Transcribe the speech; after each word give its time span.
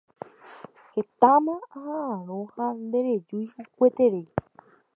Hetáma 0.93 1.53
aha'ãrõ 1.75 2.39
ha 2.53 2.65
nderejúi 2.83 3.45
gueteri. 3.77 4.23